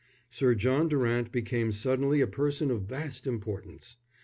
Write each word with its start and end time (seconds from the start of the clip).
Sir 0.31 0.55
John 0.55 0.87
Durant 0.87 1.31
became 1.31 1.71
suddenly 1.71 2.21
a 2.21 2.25
person 2.27 2.71
of 2.71 2.81
vast 2.85 3.27
importance. 3.27 3.97